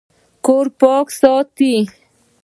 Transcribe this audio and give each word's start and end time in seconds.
کور 0.45 0.65
پاک 0.79 1.07
ساتئ 1.19 1.73